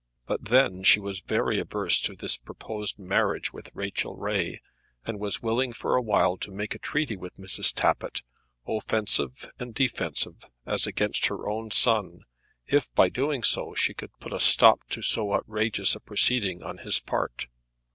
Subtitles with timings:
[0.25, 4.59] But then she was very averse to this proposed marriage with Rachel Ray,
[5.05, 7.71] and was willing for a while to make a treaty with Mrs.
[7.71, 8.23] Tappitt,
[8.65, 12.25] offensive and defensive, as against her own son,
[12.65, 16.79] if by doing so she could put a stop to so outrageous a proceeding on
[16.79, 17.45] his part.